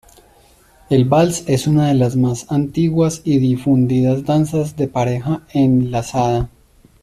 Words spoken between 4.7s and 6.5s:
de pareja enlazada.